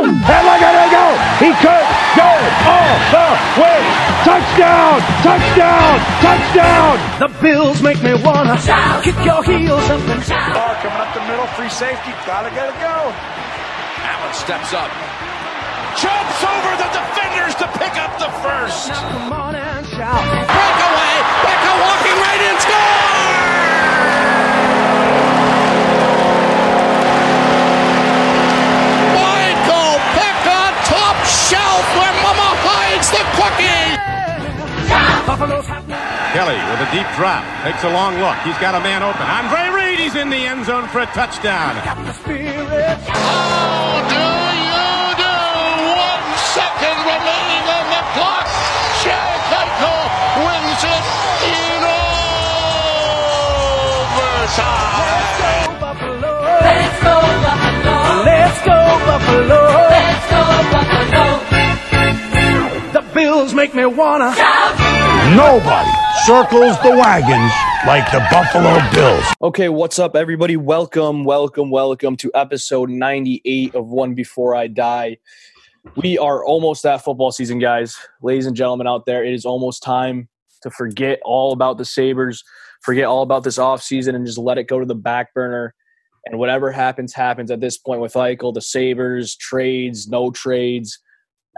[0.00, 1.06] And look at it go!
[1.44, 2.30] He could go
[2.64, 3.28] all the
[3.60, 3.80] way!
[4.24, 4.96] Touchdown!
[5.20, 5.94] Touchdown!
[6.24, 6.94] Touchdown!
[7.20, 10.56] The Bills make me wanna shout, kick your heels up and shout.
[10.56, 13.12] Ball coming up the middle, free safety, gotta get it go.
[14.00, 14.88] Allen steps up,
[16.00, 18.88] jumps over the defenders to pick up the first.
[18.88, 20.24] Now come on and shout.
[20.48, 21.14] Breakaway,
[21.44, 23.09] Becca walking right in, score!
[35.40, 35.96] Buffalo's happening.
[36.36, 37.40] Kelly with a deep drop.
[37.64, 38.36] Takes a long look.
[38.44, 39.24] He's got a man open.
[39.24, 41.80] Andre Reed, he's in the end zone for a touchdown.
[42.04, 43.00] The spirit.
[43.08, 45.32] How do you do?
[45.96, 48.44] One second remaining on the clock.
[49.00, 50.12] Chad Michael
[50.44, 51.08] wins it
[51.48, 51.88] in
[54.44, 54.60] overtime.
[55.40, 56.36] Go Buffalo.
[56.68, 57.16] Let's go
[57.48, 57.96] Buffalo!
[58.28, 58.76] Let's go
[59.08, 59.88] Buffalo.
[59.88, 61.40] Let's go Buffalo!
[62.92, 64.36] The Bills make me wanna
[65.28, 65.90] Nobody
[66.24, 67.52] circles the wagons
[67.86, 69.24] like the Buffalo Bills.
[69.42, 70.56] Okay, what's up, everybody?
[70.56, 75.18] Welcome, welcome, welcome to episode 98 of One Before I Die.
[75.94, 77.96] We are almost at football season, guys.
[78.22, 80.28] Ladies and gentlemen out there, it is almost time
[80.62, 82.42] to forget all about the Sabres,
[82.80, 85.74] forget all about this offseason, and just let it go to the back burner.
[86.24, 90.98] And whatever happens, happens at this point with Eichel, the Sabres, trades, no trades.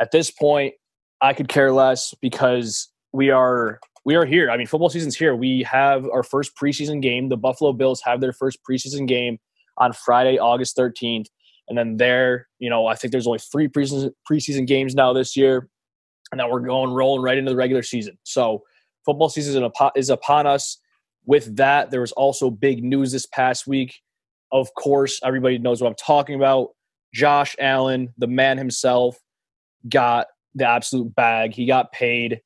[0.00, 0.74] At this point,
[1.20, 4.50] I could care less because we are we are here.
[4.50, 5.36] I mean, football season's here.
[5.36, 7.28] We have our first preseason game.
[7.28, 9.38] The Buffalo Bills have their first preseason game
[9.78, 11.26] on Friday, August 13th.
[11.68, 15.36] And then there, you know, I think there's only three preseason preseason games now this
[15.36, 15.68] year.
[16.30, 18.18] And then we're going rolling right into the regular season.
[18.24, 18.62] So
[19.04, 20.78] football season is upon us.
[21.24, 24.00] With that, there was also big news this past week.
[24.50, 26.70] Of course, everybody knows what I'm talking about.
[27.14, 29.16] Josh Allen, the man himself,
[29.88, 31.54] got the absolute bag.
[31.54, 32.40] He got paid,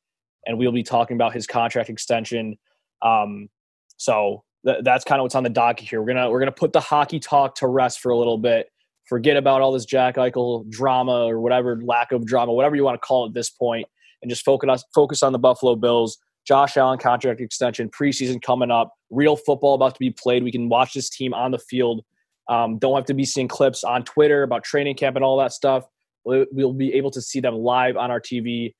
[0.46, 2.56] and we'll be talking about his contract extension.
[3.02, 3.48] Um,
[3.96, 6.00] so th- that's kind of what's on the docket here.
[6.00, 8.70] We're gonna we're gonna put the hockey talk to rest for a little bit.
[9.08, 13.00] Forget about all this Jack Eichel drama or whatever lack of drama, whatever you want
[13.00, 13.86] to call it at this point,
[14.22, 16.18] and just focus focus on the Buffalo Bills.
[16.46, 20.44] Josh Allen contract extension, preseason coming up, real football about to be played.
[20.44, 22.04] We can watch this team on the field.
[22.48, 25.52] Um, don't have to be seeing clips on Twitter about training camp and all that
[25.52, 25.84] stuff.
[26.24, 28.74] We'll be able to see them live on our TV,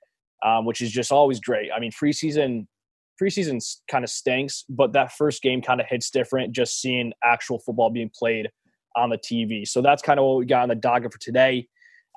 [0.47, 1.71] um, which is just always great.
[1.75, 2.67] I mean, preseason
[3.21, 6.53] preseason kind of stinks, but that first game kind of hits different.
[6.53, 8.51] Just seeing actual football being played
[8.95, 9.67] on the TV.
[9.67, 11.69] So that's kind of what we got on the docket for today.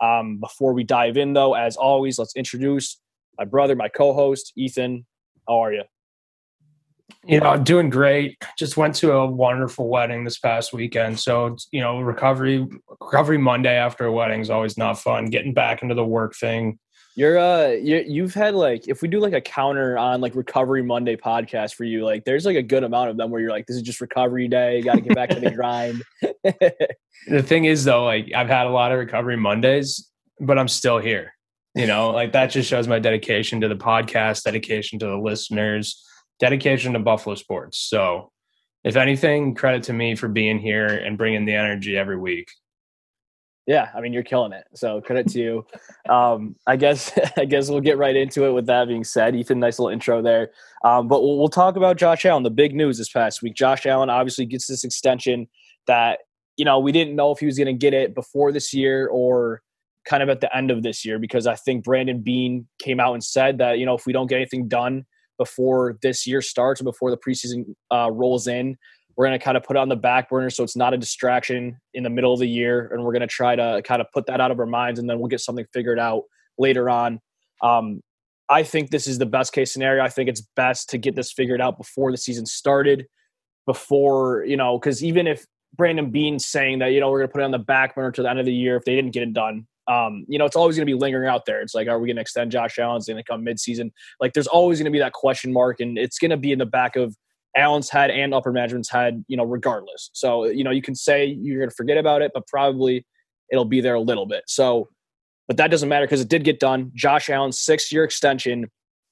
[0.01, 2.99] Um, before we dive in, though, as always, let's introduce
[3.37, 5.05] my brother, my co-host, Ethan.
[5.47, 5.83] How are you?
[7.25, 8.37] You know, doing great.
[8.57, 11.19] Just went to a wonderful wedding this past weekend.
[11.19, 15.25] So, you know, recovery recovery Monday after a wedding is always not fun.
[15.25, 16.77] Getting back into the work thing.
[17.15, 20.83] You're uh, you you've had like if we do like a counter on like Recovery
[20.83, 23.65] Monday podcast for you, like there's like a good amount of them where you're like,
[23.65, 24.81] this is just recovery day.
[24.81, 26.03] Got to get back to the grind.
[27.27, 30.09] The thing is though, like I've had a lot of recovery Mondays,
[30.39, 31.33] but I'm still here.
[31.75, 36.03] You know, like that just shows my dedication to the podcast, dedication to the listeners,
[36.39, 37.77] dedication to Buffalo sports.
[37.77, 38.31] So,
[38.83, 42.49] if anything, credit to me for being here and bringing the energy every week.
[43.69, 44.65] Yeah, I mean you're killing it.
[44.73, 45.65] So credit to you.
[46.11, 48.51] Um, I guess I guess we'll get right into it.
[48.51, 50.49] With that being said, Ethan, nice little intro there.
[50.83, 52.41] Um, but we'll, we'll talk about Josh Allen.
[52.41, 55.47] The big news this past week: Josh Allen obviously gets this extension
[55.85, 56.21] that
[56.57, 59.07] you know we didn't know if he was going to get it before this year
[59.07, 59.61] or
[60.03, 63.13] kind of at the end of this year because I think Brandon Beane came out
[63.13, 65.05] and said that you know if we don't get anything done
[65.37, 68.77] before this year starts or before the preseason uh, rolls in,
[69.19, 70.97] we're going to kind of put it on the back burner so it's not a
[70.97, 74.09] distraction in the middle of the year and we're going to try to kind of
[74.13, 76.23] put that out of our minds and then we'll get something figured out
[76.57, 77.19] later on
[77.61, 78.01] um,
[78.47, 81.33] i think this is the best case scenario i think it's best to get this
[81.33, 83.07] figured out before the season started
[83.65, 87.33] before you know because even if brandon beane's saying that you know we're going to
[87.33, 89.11] put it on the back burner to the end of the year if they didn't
[89.11, 91.61] get it done um, you know, it's always going to be lingering out there.
[91.61, 93.91] It's like, are we going to extend Josh Allen's going to come midseason?
[94.19, 96.59] Like, there's always going to be that question mark, and it's going to be in
[96.59, 97.17] the back of
[97.55, 100.09] Allen's head and upper management's head, you know, regardless.
[100.13, 103.05] So, you know, you can say you're going to forget about it, but probably
[103.51, 104.43] it'll be there a little bit.
[104.47, 104.89] So,
[105.47, 106.91] but that doesn't matter because it did get done.
[106.93, 108.69] Josh Allen's six year extension,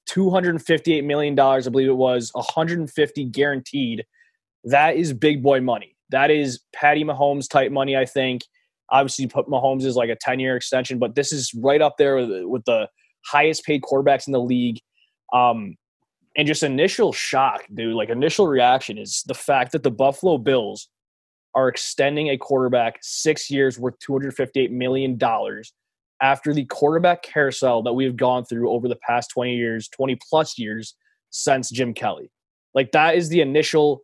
[0.08, 4.04] $258 million, I believe it was, 150 guaranteed.
[4.64, 5.96] That is big boy money.
[6.10, 8.42] That is Patty Mahomes type money, I think.
[8.90, 12.44] Obviously, Mahomes is like a 10 year extension, but this is right up there with,
[12.44, 12.88] with the
[13.26, 14.80] highest paid quarterbacks in the league.
[15.32, 15.76] Um,
[16.38, 20.88] and just initial shock, dude, like initial reaction is the fact that the Buffalo Bills
[21.54, 25.18] are extending a quarterback six years worth $258 million
[26.22, 30.16] after the quarterback carousel that we have gone through over the past 20 years, 20
[30.28, 30.94] plus years
[31.30, 32.30] since Jim Kelly.
[32.72, 34.02] Like that is the initial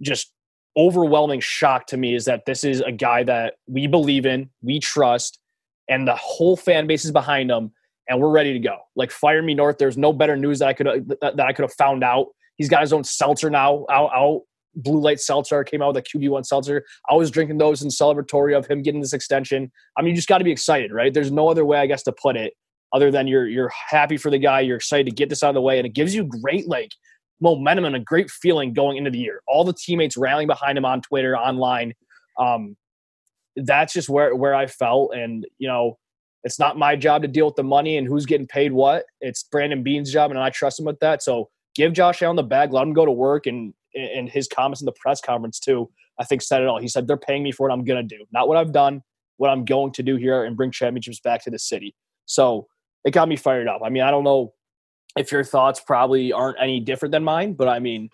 [0.00, 0.32] just
[0.74, 4.80] overwhelming shock to me is that this is a guy that we believe in, we
[4.80, 5.38] trust,
[5.86, 7.72] and the whole fan base is behind him,
[8.08, 8.78] and we're ready to go.
[8.96, 9.78] Like fire me north.
[9.78, 12.28] There's no better news that I could that, that I could have found out.
[12.56, 14.42] He's got his own seltzer now out out
[14.74, 16.84] blue light seltzer came out with a QB1 seltzer.
[17.10, 19.70] I was drinking those in celebratory of him getting this extension.
[19.96, 21.12] I mean, you just got to be excited, right?
[21.12, 22.54] There's no other way, I guess, to put it
[22.92, 25.54] other than you're you're happy for the guy, you're excited to get this out of
[25.54, 26.92] the way, and it gives you great like
[27.40, 29.42] momentum and a great feeling going into the year.
[29.46, 31.94] All the teammates rallying behind him on Twitter, online.
[32.38, 32.76] Um,
[33.56, 35.98] that's just where where I felt, and you know,
[36.44, 39.04] it's not my job to deal with the money and who's getting paid what.
[39.20, 41.22] It's Brandon Beane's job, and I trust him with that.
[41.22, 44.80] So give Josh Allen the bag, let him go to work, and and his comments
[44.80, 46.80] in the press conference too, I think said it all.
[46.80, 49.02] He said they're paying me for what I'm gonna do, not what I've done,
[49.36, 51.94] what I'm going to do here and bring championships back to the city.
[52.26, 52.68] So
[53.04, 53.82] it got me fired up.
[53.84, 54.54] I mean, I don't know
[55.16, 58.08] if your thoughts probably aren't any different than mine, but I mean,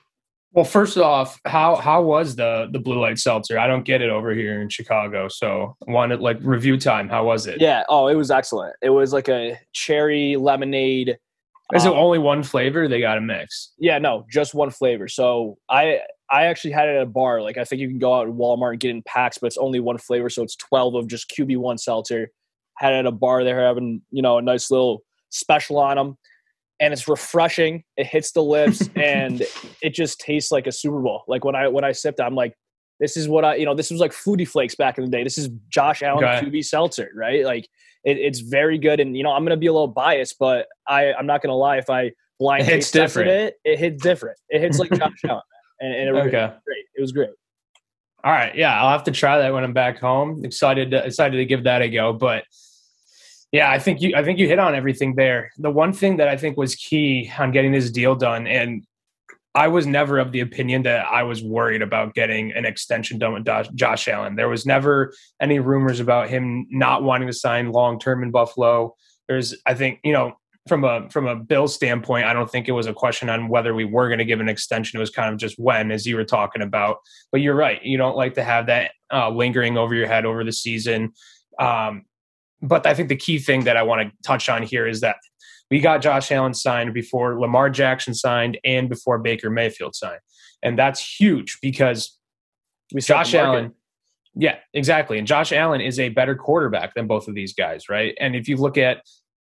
[0.53, 3.59] well, first off, how how was the the blue light seltzer?
[3.59, 7.09] I don't get it over here in Chicago, so wanted like review time.
[7.09, 7.61] How was it?
[7.61, 7.85] Yeah.
[7.89, 8.75] Oh, it was excellent.
[8.81, 11.19] It was like a cherry lemonade.
[11.75, 12.89] Is um, it only one flavor?
[12.89, 13.73] They got a mix.
[13.79, 15.06] Yeah, no, just one flavor.
[15.06, 16.00] So I
[16.31, 17.43] I actually had it at a bar.
[17.43, 19.59] Like I think you can go out at Walmart and get in packs, but it's
[19.59, 22.31] only one flavor, so it's twelve of just QB one seltzer.
[22.79, 23.44] Had it at a bar.
[23.44, 26.17] They're having you know a nice little special on them
[26.81, 27.85] and it's refreshing.
[27.97, 29.43] It hits the lips and
[29.83, 31.25] it just tastes like a Super Bowl.
[31.29, 32.55] Like when I when I sipped it, I'm like,
[33.01, 35.25] this is what I you know, this was like Fruity Flakes back in the day.
[35.25, 36.47] This is Josh Allen okay.
[36.47, 37.45] QB seltzer, right?
[37.45, 37.69] Like
[38.05, 39.01] it, it's very good.
[39.01, 41.79] And you know, I'm gonna be a little biased, but I I'm not gonna lie.
[41.79, 44.39] If I blind it hits different, it, it hits different.
[44.49, 45.43] It hits like Josh Allen,
[45.81, 46.53] and, and it was okay.
[46.65, 46.85] great.
[46.95, 47.31] It was great.
[48.25, 50.45] All right, yeah, I'll have to try that when I'm back home.
[50.45, 52.43] Excited, to, excited to give that a go, but
[53.53, 55.50] yeah, I think you I think you hit on everything there.
[55.59, 58.85] The one thing that I think was key on getting this deal done and
[59.55, 63.33] I was never of the opinion that I was worried about getting an extension done
[63.33, 64.37] with Josh Allen.
[64.37, 68.95] There was never any rumors about him not wanting to sign long term in Buffalo.
[69.27, 70.35] There's I think, you know,
[70.69, 73.75] from a from a bill standpoint, I don't think it was a question on whether
[73.75, 74.99] we were going to give an extension.
[74.99, 76.99] It was kind of just when, as you were talking about.
[77.33, 77.83] But you're right.
[77.83, 81.15] You don't like to have that uh, lingering over your head over the season.
[81.59, 82.05] Um,
[82.60, 85.16] but I think the key thing that I want to touch on here is that
[85.70, 90.20] we got Josh Allen signed before Lamar Jackson signed and before Baker Mayfield signed.
[90.62, 92.19] And that's huge because
[92.93, 93.75] we Josh Allen,
[94.34, 95.19] yeah, exactly.
[95.19, 98.16] And Josh Allen is a better quarterback than both of these guys, right?
[98.19, 99.02] And if you look at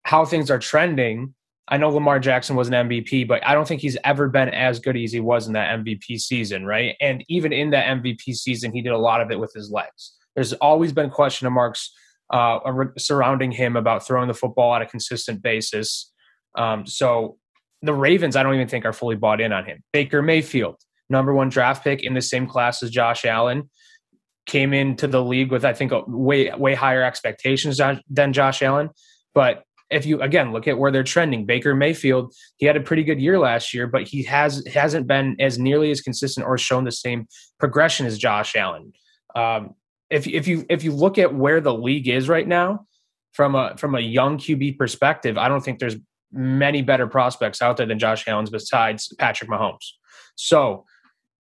[0.04, 1.34] how things are trending,
[1.68, 4.78] I know Lamar Jackson was an MVP, but I don't think he's ever been as
[4.78, 6.94] good as he was in that MVP season, right?
[7.00, 10.12] And even in that MVP season, he did a lot of it with his legs.
[10.34, 11.90] There's always been question marks
[12.30, 12.58] uh,
[12.98, 16.12] surrounding him about throwing the football on a consistent basis.
[16.56, 17.36] Um, so
[17.82, 19.82] the Ravens, I don't even think are fully bought in on him.
[19.92, 20.76] Baker Mayfield,
[21.10, 23.68] number one draft pick in the same class as Josh Allen,
[24.46, 27.80] came into the league with I think way way higher expectations
[28.10, 28.90] than Josh Allen.
[29.34, 33.04] But if you again look at where they're trending, Baker Mayfield, he had a pretty
[33.04, 36.84] good year last year, but he has hasn't been as nearly as consistent or shown
[36.84, 37.26] the same
[37.58, 38.92] progression as Josh Allen.
[39.36, 39.74] Um,
[40.14, 42.86] if if you if you look at where the league is right now
[43.32, 45.96] from a from a young QB perspective, I don't think there's
[46.30, 49.92] many better prospects out there than Josh Allen's besides Patrick Mahomes.
[50.36, 50.84] So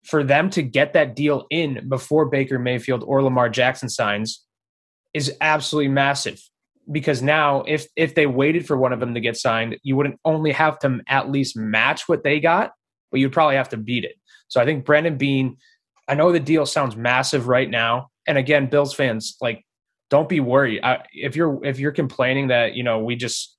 [0.03, 4.43] for them to get that deal in before Baker Mayfield or Lamar Jackson signs
[5.13, 6.41] is absolutely massive
[6.89, 10.19] because now if if they waited for one of them to get signed, you wouldn't
[10.23, 12.71] only have to at least match what they got,
[13.11, 14.15] but you'd probably have to beat it.
[14.47, 15.57] So I think Brandon Beane,
[16.07, 19.65] I know the deal sounds massive right now, and again, Bills fans, like,
[20.09, 20.81] don't be worried.
[20.83, 23.57] I, if you're if you're complaining that you know we just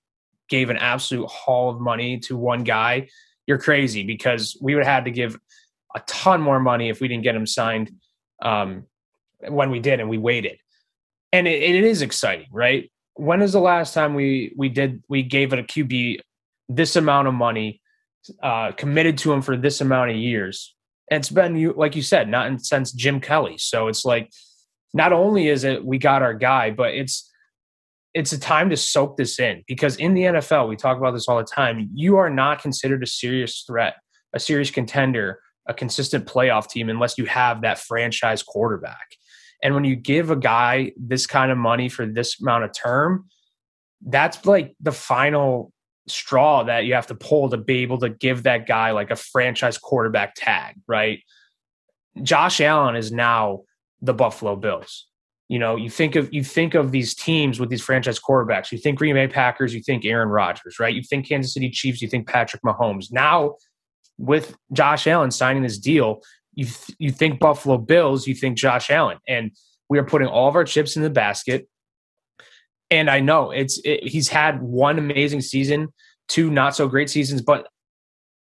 [0.49, 3.09] gave an absolute haul of money to one guy,
[3.47, 5.39] you're crazy because we would have had to give
[5.95, 7.91] a ton more money if we didn't get him signed
[8.43, 8.85] um,
[9.49, 10.59] when we did and we waited.
[11.33, 12.91] And it, it is exciting, right?
[13.15, 16.21] When is the last time we we did we gave it a QB
[16.69, 17.81] this amount of money,
[18.43, 20.75] uh, committed to him for this amount of years?
[21.11, 23.57] And it's been like you said, not in, since Jim Kelly.
[23.59, 24.31] So it's like
[24.93, 27.31] not only is it we got our guy, but it's
[28.15, 31.29] it's a time to soak this in because in the NFL, we talk about this
[31.29, 31.89] all the time.
[31.95, 33.95] You are not considered a serious threat,
[34.35, 39.17] a serious contender, a consistent playoff team unless you have that franchise quarterback.
[39.63, 43.27] And when you give a guy this kind of money for this amount of term,
[44.05, 45.73] that's like the final
[46.09, 49.17] straw that you have to pull to be able to give that guy like a
[49.17, 51.21] franchise quarterback tag, right?
[52.23, 53.63] Josh Allen is now
[54.03, 55.07] the Buffalo Bills.
[55.49, 58.73] You know, you think of you think of these teams with these franchise quarterbacks.
[58.73, 60.95] You think Green Bay Packers, you think Aaron Rodgers, right?
[60.95, 63.13] You think Kansas City Chiefs, you think Patrick Mahomes.
[63.13, 63.57] Now,
[64.19, 66.21] with Josh Allen signing this deal,
[66.55, 69.53] you th- you think Buffalo Bills, you think Josh Allen, and
[69.89, 71.69] we are putting all of our chips in the basket.
[72.91, 75.93] And I know it's it, he's had one amazing season,
[76.29, 77.69] two not so great seasons, but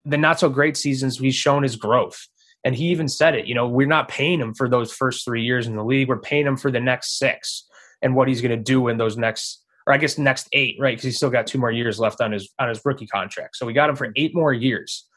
[0.06, 2.28] the not so great seasons he's shown his growth.
[2.64, 5.44] And he even said it, you know, we're not paying him for those first three
[5.44, 6.08] years in the league.
[6.08, 7.68] We're paying him for the next six
[8.04, 10.92] and what he's going to do in those next, or I guess next eight, right?
[10.92, 13.56] Because he's still got two more years left on his on his rookie contract.
[13.56, 15.08] So we got him for eight more years,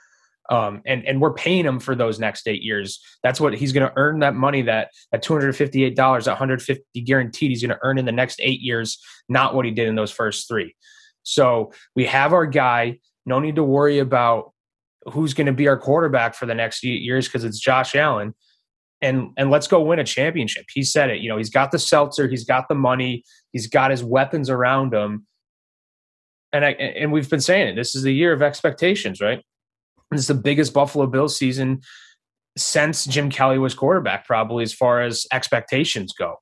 [0.48, 2.98] um, and and we're paying him for those next eight years.
[3.22, 6.26] That's what he's going to earn that money that at two hundred fifty eight dollars,
[6.26, 7.50] one hundred fifty guaranteed.
[7.50, 8.98] He's going to earn in the next eight years,
[9.28, 10.74] not what he did in those first three.
[11.24, 13.00] So we have our guy.
[13.26, 14.53] No need to worry about
[15.06, 18.34] who's going to be our quarterback for the next eight years because it's Josh Allen.
[19.02, 20.66] And and let's go win a championship.
[20.72, 21.20] He said it.
[21.20, 24.94] You know, he's got the seltzer, he's got the money, he's got his weapons around
[24.94, 25.26] him.
[26.52, 27.74] And I and we've been saying it.
[27.76, 29.42] This is the year of expectations, right?
[30.10, 31.82] This is the biggest Buffalo Bills season
[32.56, 36.36] since Jim Kelly was quarterback, probably as far as expectations go.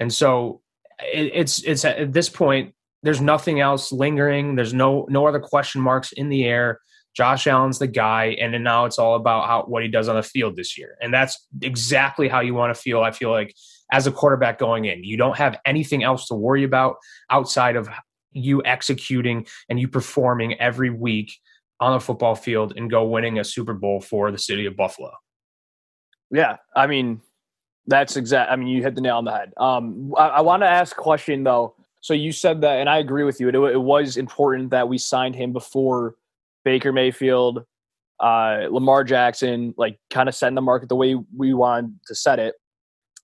[0.00, 0.62] And so
[1.00, 4.56] it, it's it's at this point, there's nothing else lingering.
[4.56, 6.80] There's no no other question marks in the air.
[7.14, 10.16] Josh Allen's the guy, and then now it's all about how what he does on
[10.16, 13.02] the field this year, and that's exactly how you want to feel.
[13.02, 13.54] I feel like
[13.92, 16.96] as a quarterback going in, you don't have anything else to worry about
[17.28, 17.88] outside of
[18.32, 21.32] you executing and you performing every week
[21.80, 25.12] on a football field and go winning a Super Bowl for the city of Buffalo.
[26.30, 27.20] Yeah, I mean,
[27.86, 28.50] that's exact.
[28.50, 29.52] I mean, you hit the nail on the head.
[29.58, 31.74] Um, I, I want to ask a question though.
[32.00, 33.48] So you said that, and I agree with you.
[33.48, 36.16] It, it was important that we signed him before
[36.64, 37.64] Baker Mayfield,
[38.20, 42.38] uh, Lamar Jackson, like kind of setting the market the way we wanted to set
[42.38, 42.54] it.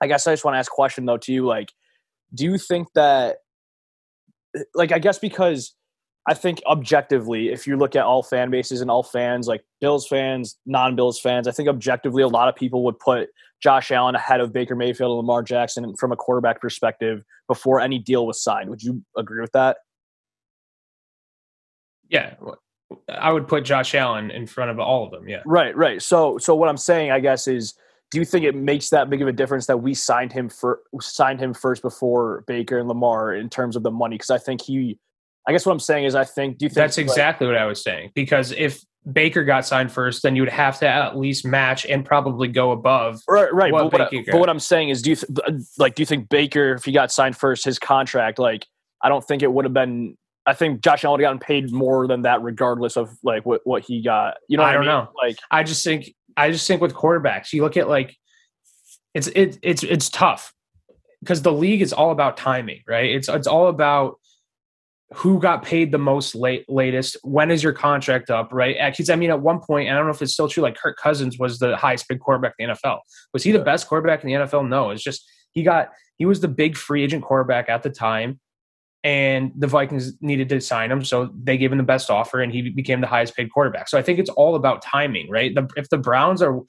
[0.01, 1.73] I guess I just want to ask a question though to you, like,
[2.35, 3.39] do you think that,
[4.75, 5.75] like, I guess because
[6.29, 10.07] I think objectively, if you look at all fan bases and all fans, like Bills
[10.07, 13.31] fans, non-Bills fans, I think objectively a lot of people would put
[13.63, 17.99] Josh Allen ahead of Baker Mayfield and Lamar Jackson from a quarterback perspective before any
[17.99, 18.69] deal was signed.
[18.69, 19.79] Would you agree with that?
[22.11, 22.35] Yeah,
[23.09, 25.29] I would put Josh Allen in front of all of them.
[25.29, 25.43] Yeah.
[25.45, 26.01] Right, right.
[26.01, 27.75] So, so what I'm saying, I guess, is
[28.11, 30.81] do you think it makes that big of a difference that we signed him for
[31.01, 34.15] signed him first before Baker and Lamar in terms of the money?
[34.15, 34.99] Because I think he,
[35.47, 36.59] I guess what I'm saying is, I think.
[36.59, 38.13] Do you think that's exactly like, what I was saying?
[38.15, 42.05] Because if Baker got signed first, then you would have to at least match and
[42.05, 43.21] probably go above.
[43.29, 43.73] Right, right.
[43.73, 45.95] What but, what I, but, what I'm saying is, do you th- like?
[45.95, 48.67] Do you think Baker, if he got signed first, his contract, like,
[49.03, 50.17] I don't think it would have been
[50.49, 53.61] I think Josh Allen would have gotten paid more than that, regardless of like what,
[53.65, 54.39] what he got.
[54.49, 55.05] You know, I don't I mean?
[55.05, 55.11] know.
[55.15, 58.17] Like, I just think, I just think with quarterbacks, you look at like,
[59.15, 60.53] it's it, it's it's tough
[61.21, 63.11] because the league is all about timing, right?
[63.11, 64.17] It's it's all about
[65.15, 67.17] who got paid the most late latest.
[67.25, 68.77] When is your contract up, right?
[68.91, 70.63] Because I mean, at one point, I don't know if it's still true.
[70.63, 73.01] Like Kirk Cousins was the highest paid quarterback in the NFL.
[73.35, 74.69] Was he the best quarterback in the NFL?
[74.69, 78.41] No, it's just he got he was the big free agent quarterback at the time
[79.05, 82.53] and the Vikings needed to sign him, so they gave him the best offer, and
[82.53, 83.89] he became the highest paid quarterback.
[83.89, 85.55] So I think it's all about timing, right?
[85.55, 86.61] The, if the Browns are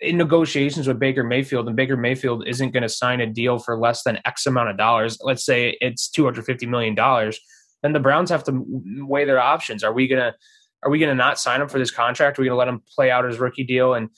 [0.00, 3.78] in negotiations with Baker Mayfield, and Baker Mayfield isn't going to sign a deal for
[3.78, 7.40] less than X amount of dollars, let's say it's two hundred fifty million dollars,
[7.82, 8.64] then the Browns have to
[8.98, 9.82] weigh their options.
[9.82, 10.34] Are we gonna
[10.82, 12.38] are we gonna not sign him for this contract?
[12.38, 14.10] Are we gonna let him play out his rookie deal and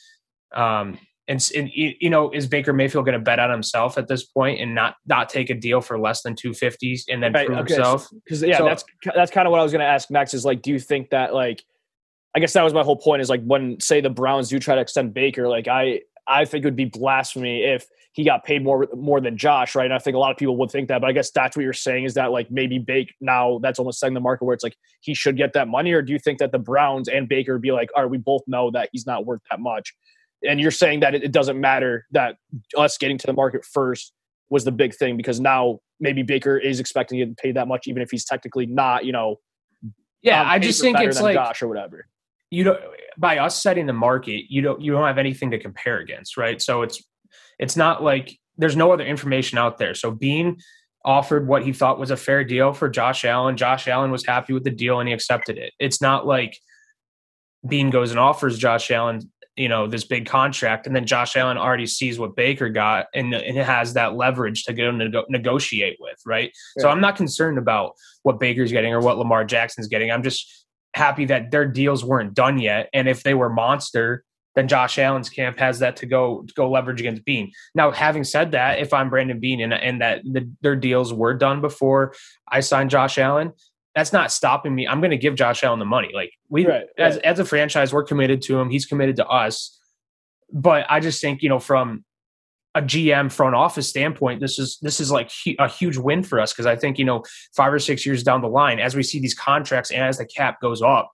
[0.54, 4.24] um, and, and you know, is Baker Mayfield going to bet on himself at this
[4.24, 7.46] point and not not take a deal for less than two fifties and then right,
[7.46, 7.74] prove okay.
[7.74, 8.08] himself?
[8.24, 10.34] Because yeah, so, that's that's kind of what I was going to ask next.
[10.34, 11.62] Is like, do you think that like,
[12.34, 13.22] I guess that was my whole point.
[13.22, 16.64] Is like when say the Browns do try to extend Baker, like I I think
[16.64, 19.84] it would be blasphemy if he got paid more more than Josh, right?
[19.84, 21.64] And I think a lot of people would think that, but I guess that's what
[21.64, 24.62] you're saying is that like maybe Bake now that's almost setting the market where it's
[24.62, 27.54] like he should get that money, or do you think that the Browns and Baker
[27.54, 29.94] would be like, all right, we both know that he's not worth that much,
[30.46, 32.36] and you're saying that it, it doesn't matter that
[32.76, 34.12] us getting to the market first
[34.50, 37.86] was the big thing because now maybe Baker is expecting to get paid that much,
[37.86, 39.40] even if he's technically not, you know.
[40.22, 42.06] Yeah, I just think it's like Josh or whatever.
[42.50, 42.78] You know,
[43.18, 46.60] by us setting the market, you don't you don't have anything to compare against, right?
[46.62, 47.02] So it's
[47.58, 49.94] it's not like there's no other information out there.
[49.94, 50.58] So Beane
[51.04, 53.56] offered what he thought was a fair deal for Josh Allen.
[53.56, 55.72] Josh Allen was happy with the deal and he accepted it.
[55.78, 56.58] It's not like
[57.66, 59.20] Beane goes and offers Josh Allen
[59.56, 63.32] you know this big contract and then josh allen already sees what baker got and,
[63.34, 66.82] and has that leverage to go nego- negotiate with right yeah.
[66.82, 67.92] so i'm not concerned about
[68.22, 72.34] what baker's getting or what lamar jackson's getting i'm just happy that their deals weren't
[72.34, 76.44] done yet and if they were monster then Josh Allen's camp has that to go
[76.46, 77.52] to go leverage against Beane.
[77.74, 81.34] Now, having said that, if I'm Brandon Beane and, and that the, their deals were
[81.34, 82.14] done before
[82.48, 83.52] I signed Josh Allen,
[83.94, 84.86] that's not stopping me.
[84.88, 86.10] I'm going to give Josh Allen the money.
[86.12, 87.24] Like we, Right, as right.
[87.24, 88.70] as a franchise, we're committed to him.
[88.70, 89.78] He's committed to us.
[90.52, 92.04] But I just think you know from
[92.74, 96.40] a GM front office standpoint, this is this is like hu- a huge win for
[96.40, 97.22] us because I think you know
[97.56, 100.26] five or six years down the line, as we see these contracts and as the
[100.26, 101.10] cap goes up,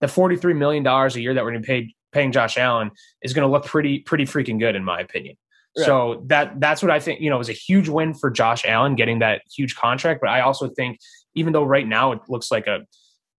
[0.00, 2.90] the forty three million dollars a year that we're going to pay paying Josh Allen
[3.22, 5.36] is going to look pretty pretty freaking good in my opinion.
[5.76, 5.86] Right.
[5.86, 7.20] So that that's what I think.
[7.20, 10.20] You know, is a huge win for Josh Allen getting that huge contract.
[10.20, 10.98] But I also think,
[11.34, 12.80] even though right now it looks like a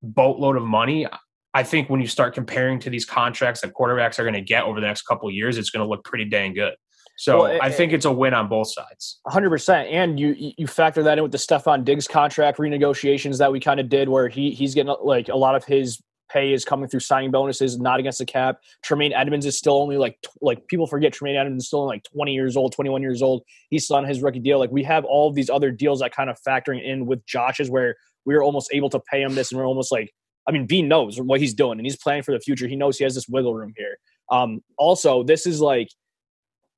[0.01, 1.07] boatload of money,
[1.53, 4.63] I think when you start comparing to these contracts that quarterbacks are going to get
[4.63, 6.73] over the next couple of years, it's going to look pretty dang good.
[7.17, 9.19] So Well, it- I think it's a win on both sides.
[9.27, 9.89] hundred percent.
[9.89, 13.79] And you you factor that in with the Stefon Diggs contract renegotiations that we kind
[13.79, 16.99] of did, where he he's getting like a lot of his pay is coming through
[17.01, 18.59] signing bonuses, not against the cap.
[18.83, 22.03] Tremaine Edmunds is still only like like people forget Tremaine Edmunds is still only like
[22.03, 23.43] twenty years old, twenty one years old.
[23.69, 24.59] He's still on his rookie deal.
[24.59, 27.95] Like we have all these other deals that kind of factoring in with Josh's, where
[28.25, 30.11] we were almost able to pay him this, and we're almost like.
[30.47, 32.67] I mean, Beane knows what he's doing, and he's planning for the future.
[32.67, 33.97] He knows he has this wiggle room here.
[34.31, 35.89] Um, also, this is like,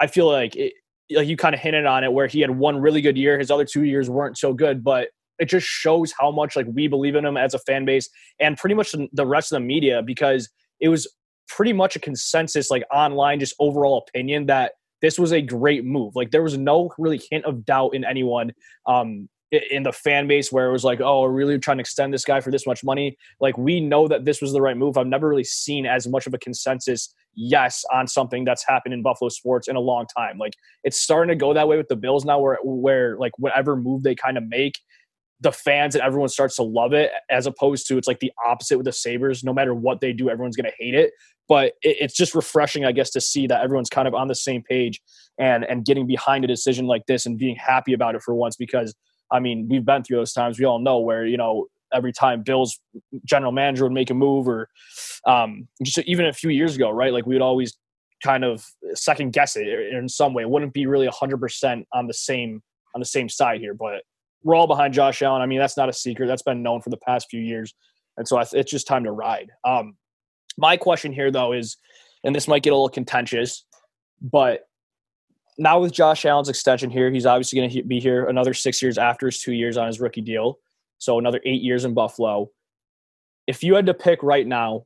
[0.01, 0.74] I feel like it,
[1.12, 3.51] like you kind of hinted on it where he had one really good year his
[3.51, 7.15] other two years weren't so good but it just shows how much like we believe
[7.15, 8.09] in him as a fan base
[8.39, 10.49] and pretty much the- rest of the media because
[10.79, 11.07] it was
[11.47, 16.15] pretty much a consensus like online just overall opinion that this was a great move.
[16.15, 18.53] Like there was no really hint of doubt in anyone
[18.85, 22.11] um in the fan base where it was like oh we're really trying to extend
[22.11, 23.17] this guy for this much money.
[23.39, 24.97] Like we know that this was the right move.
[24.97, 29.01] I've never really seen as much of a consensus yes on something that's happened in
[29.01, 30.37] buffalo sports in a long time.
[30.37, 33.75] Like it's starting to go that way with the Bills now, where where like whatever
[33.75, 34.79] move they kind of make,
[35.43, 38.77] the fans and everyone starts to love it, as opposed to it's like the opposite
[38.77, 39.43] with the Sabres.
[39.43, 41.12] No matter what they do, everyone's going to hate it.
[41.50, 44.35] But it, it's just refreshing, I guess, to see that everyone's kind of on the
[44.35, 45.01] same page
[45.38, 48.55] and and getting behind a decision like this and being happy about it for once.
[48.55, 48.95] Because
[49.31, 50.57] I mean, we've been through those times.
[50.57, 52.79] We all know where you know every time Bills
[53.25, 54.69] general manager would make a move, or
[55.27, 57.12] um, just even a few years ago, right?
[57.12, 57.77] Like we would always
[58.23, 60.43] kind of second guess it in some way.
[60.43, 62.63] It wouldn't be really 100% on the same
[62.95, 64.03] on the same side here, but
[64.43, 65.41] we're all behind Josh Allen.
[65.41, 66.27] I mean, that's not a secret.
[66.27, 67.73] That's been known for the past few years.
[68.17, 69.51] And so th- it's just time to ride.
[69.63, 69.95] Um,
[70.58, 71.77] my question here, though, is,
[72.23, 73.65] and this might get a little contentious,
[74.21, 74.67] but
[75.58, 78.97] now with Josh Allen's extension here, he's obviously going to be here another six years
[78.97, 80.60] after his two years on his rookie deal.
[80.97, 82.49] So another eight years in Buffalo.
[83.45, 84.86] If you had to pick right now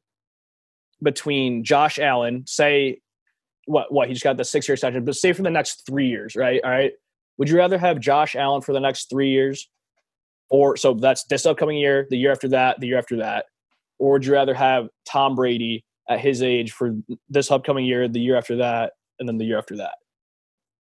[1.01, 3.01] between Josh Allen, say
[3.65, 6.07] what what he just got the six year extension, but say for the next three
[6.07, 6.59] years, right?
[6.63, 6.93] All right.
[7.37, 9.69] Would you rather have Josh Allen for the next three years?
[10.49, 13.45] Or so that's this upcoming year, the year after that, the year after that.
[13.99, 16.95] Or would you rather have Tom Brady at his age for
[17.29, 19.95] this upcoming year, the year after that, and then the year after that?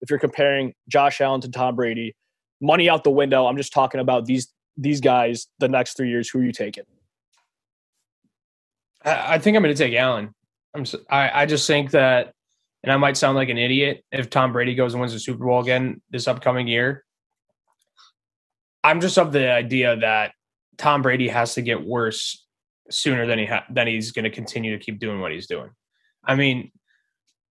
[0.01, 2.17] If you're comparing Josh Allen to Tom Brady,
[2.61, 3.47] money out the window.
[3.47, 6.29] I'm just talking about these these guys the next three years.
[6.31, 6.85] Who are you taking?
[9.05, 10.33] I, think I'm going to take Allen.
[10.75, 10.85] I'm.
[11.11, 12.33] I I just think that,
[12.83, 15.45] and I might sound like an idiot if Tom Brady goes and wins the Super
[15.45, 17.05] Bowl again this upcoming year.
[18.83, 20.33] I'm just of the idea that
[20.79, 22.45] Tom Brady has to get worse
[22.91, 25.71] sooner than he ha- than he's going to continue to keep doing what he's doing.
[26.25, 26.73] I mean,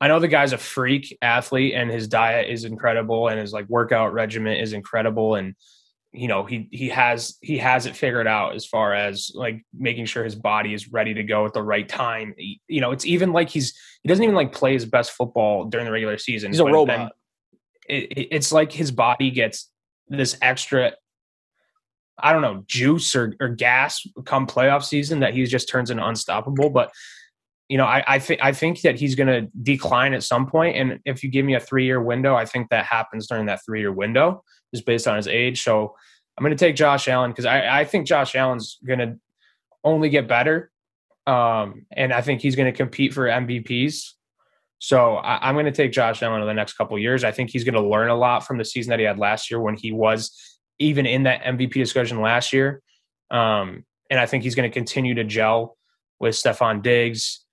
[0.02, 3.68] I know the guy's a freak athlete and his diet is incredible and his like
[3.68, 5.56] workout regimen is incredible and
[6.12, 10.06] you know he he has he has it figured out as far as like making
[10.06, 12.34] sure his body is ready to go at the right time.
[12.38, 15.66] He- you know, it's even like he's he doesn't even like play his best football
[15.66, 16.52] during the regular season.
[16.52, 17.12] He's a robot.
[17.88, 19.70] It- it's like his body gets
[20.08, 20.94] this extra
[22.22, 26.06] I don't know, juice or, or gas come playoff season that he just turns into
[26.06, 26.70] unstoppable.
[26.70, 26.92] But
[27.70, 30.76] you know, I I think I think that he's going to decline at some point,
[30.76, 33.64] and if you give me a three year window, I think that happens during that
[33.64, 35.64] three year window, just based on his age.
[35.64, 35.96] So
[36.38, 39.20] I'm going to take Josh Allen because I I think Josh Allen's going to
[39.84, 40.72] only get better,
[41.28, 44.14] um, and I think he's going to compete for MVPs.
[44.80, 47.24] So I, I'm going to take Josh Allen in the next couple of years.
[47.24, 49.52] I think he's going to learn a lot from the season that he had last
[49.52, 52.82] year when he was even in that MVP discussion last year.
[53.30, 55.78] Um, and I think he's going to continue to gel
[56.20, 57.46] with Stefon Diggs.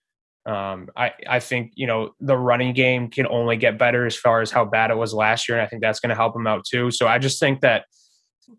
[0.46, 4.40] Um, I, I think, you know, the running game can only get better as far
[4.40, 5.58] as how bad it was last year.
[5.58, 6.92] And I think that's going to help him out too.
[6.92, 7.86] So I just think that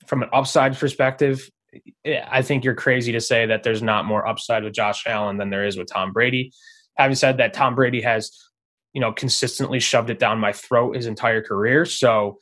[0.06, 1.50] from an upside perspective,
[2.04, 5.38] eh, I think you're crazy to say that there's not more upside with Josh Allen
[5.38, 6.52] than there is with Tom Brady.
[6.98, 8.38] Having said that, Tom Brady has,
[8.92, 11.86] you know, consistently shoved it down my throat his entire career.
[11.86, 12.38] So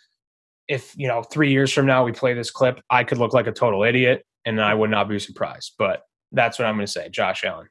[0.68, 3.46] if, you know, three years from now we play this clip, I could look like
[3.46, 5.74] a total idiot and I would not be surprised.
[5.78, 7.10] But that's what I'm going to say.
[7.10, 7.68] Josh Allen.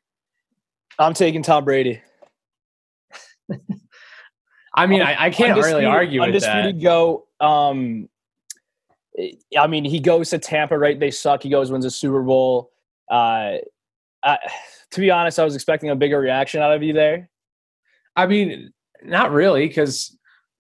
[0.98, 2.02] I'm taking Tom Brady.
[4.74, 6.83] I mean, I, I can't really argue with undisputed that.
[6.83, 7.26] go.
[7.40, 8.09] Um,
[9.57, 10.98] I mean, he goes to Tampa, right?
[10.98, 11.42] They suck.
[11.42, 12.72] He goes wins a Super Bowl.
[13.11, 13.59] Uh,
[14.24, 14.38] I,
[14.90, 17.28] to be honest, I was expecting a bigger reaction out of you there.
[18.16, 20.16] I mean, not really, because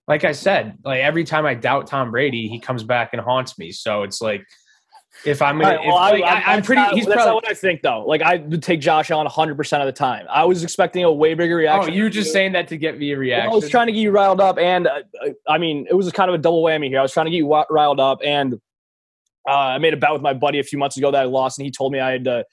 [0.06, 3.58] like I said, like every time I doubt Tom Brady, he comes back and haunts
[3.58, 3.72] me.
[3.72, 4.44] So it's like
[5.24, 6.82] if I'm gonna, right, well, if, like, I, I, am pretty.
[6.82, 8.04] Not, he's that's not what I think, though.
[8.04, 10.26] Like I would take Josh on 100 percent of the time.
[10.28, 11.94] I was expecting a way bigger Oh, reaction.
[11.94, 13.50] you were just saying that to get me a Well, reaction.
[13.52, 15.00] I was trying to get you riled up, and uh,
[15.48, 16.98] I mean, it was kind of a double whammy here.
[16.98, 18.54] I was trying to get you riled up, and
[19.48, 21.58] uh, I made a bet with my buddy a few months ago that I lost,
[21.58, 22.44] and he told me I had to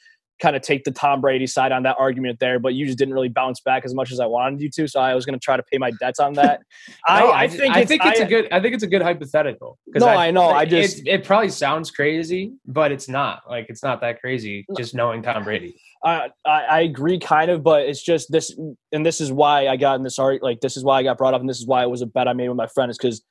[0.42, 3.14] kind of take the Tom Brady side on that argument there, but you just didn't
[3.14, 4.88] really bounce back as much as I wanted you to.
[4.88, 6.62] So I was going to try to pay my debts on that.
[7.10, 8.48] No, I, I think I it's, think it's I- a good.
[8.52, 9.78] I think it's a good hypothetical.
[9.88, 13.44] No, I know, I it- just- it, probably sounds crazy, but it's not.
[13.50, 14.66] Like it's not that crazy.
[14.78, 15.76] Just knowing Tom Brady.
[16.04, 18.58] I, I I agree, kind of, but it's just this,
[18.92, 20.42] and this is why I got in this art.
[20.42, 22.08] Like this is why I got brought up, and this is why it was a
[22.08, 22.90] bet I made with my friend.
[22.90, 23.22] Is because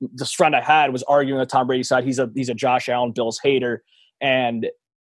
[0.00, 2.04] this friend I had was arguing the Tom Brady side.
[2.04, 3.82] He's a he's a Josh Allen Bills hater,
[4.20, 4.66] and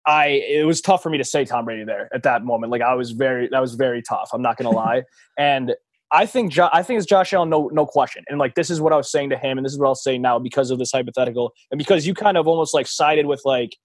[0.06, 2.72] I it was tough for me to say Tom Brady there at that moment.
[2.72, 4.30] Like I was very that was very tough.
[4.34, 5.04] I'm not gonna lie,
[5.38, 5.76] and
[6.12, 8.24] I think jo- I think it's Josh Allen, no no question.
[8.28, 9.96] And like this is what I was saying to him, and this is what I'll
[9.96, 13.42] say now because of this hypothetical, and because you kind of almost like sided with
[13.46, 13.76] like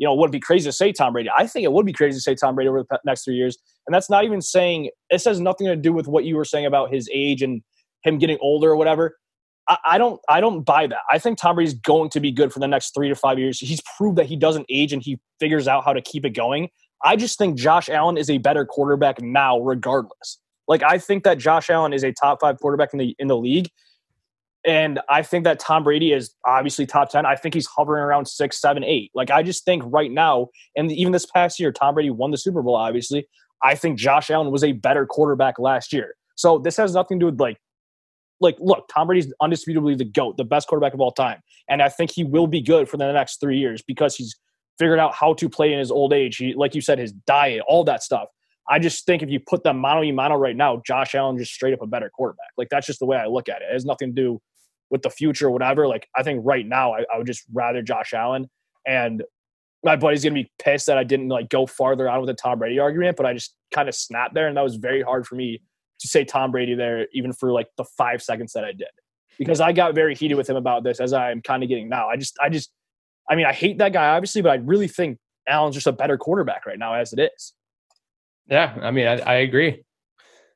[0.00, 1.28] you know, would it be crazy to say Tom Brady?
[1.36, 3.58] I think it would be crazy to say Tom Brady over the next three years.
[3.86, 6.64] And that's not even saying, this has nothing to do with what you were saying
[6.64, 7.60] about his age and
[8.02, 9.18] him getting older or whatever.
[9.68, 11.00] I, don't, I don't buy that.
[11.10, 13.60] I think Tom Brady's going to be good for the next three to five years.
[13.60, 16.70] He's proved that he doesn't age and he figures out how to keep it going.
[17.04, 20.38] I just think Josh Allen is a better quarterback now, regardless.
[20.66, 23.36] Like I think that Josh Allen is a top five quarterback in the in the
[23.36, 23.68] league.
[24.64, 27.24] And I think that Tom Brady is obviously top 10.
[27.24, 29.10] I think he's hovering around six, seven, eight.
[29.14, 32.36] Like, I just think right now, and even this past year, Tom Brady won the
[32.36, 33.26] Super Bowl, obviously.
[33.62, 36.14] I think Josh Allen was a better quarterback last year.
[36.36, 37.56] So this has nothing to do with like,
[38.40, 41.40] like, look, Tom Brady's undisputably the GOAT, the best quarterback of all time.
[41.68, 44.36] And I think he will be good for the next three years because he's
[44.78, 46.36] figured out how to play in his old age.
[46.36, 48.28] He, like you said, his diet, all that stuff.
[48.68, 51.52] I just think if you put them mano a mano right now, Josh Allen just
[51.52, 52.50] straight up a better quarterback.
[52.56, 53.66] Like that's just the way I look at it.
[53.70, 54.40] It has nothing to do
[54.90, 55.86] with the future or whatever.
[55.86, 58.48] Like I think right now I, I would just rather Josh Allen.
[58.86, 59.22] And
[59.84, 62.58] my buddy's gonna be pissed that I didn't like go farther on with the Tom
[62.58, 65.36] Brady argument, but I just kind of snapped there, and that was very hard for
[65.36, 65.62] me
[66.00, 68.88] to say Tom Brady there, even for like the five seconds that I did,
[69.38, 72.08] because I got very heated with him about this, as I'm kind of getting now.
[72.08, 72.70] I just, I just,
[73.28, 76.18] I mean, I hate that guy obviously, but I really think Allen's just a better
[76.18, 77.52] quarterback right now as it is.
[78.48, 79.84] Yeah, I mean, I, I agree.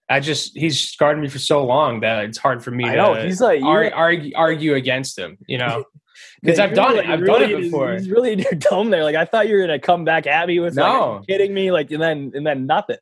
[0.08, 2.96] I just he's scarred me for so long that it's hard for me I to
[2.96, 5.38] know he's like ar- argue, argue against him.
[5.46, 5.84] You know,
[6.42, 7.06] because I've done it.
[7.06, 7.92] I've really done it before.
[7.94, 9.02] He's really in your dome there.
[9.02, 11.20] Like I thought you were gonna come back at me with like, No.
[11.20, 11.70] you kidding me?
[11.70, 12.98] Like and then and then nothing.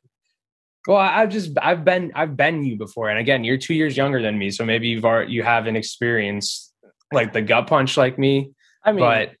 [0.87, 3.95] Well, I- I've just I've been I've been you before, and again, you're two years
[3.95, 6.73] younger than me, so maybe you've already, you haven't experienced
[7.11, 8.51] like the gut punch like me.
[8.83, 9.31] I mean, but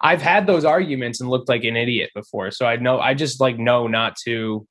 [0.00, 3.40] I've had those arguments and looked like an idiot before, so I know I just
[3.40, 4.66] like know not to.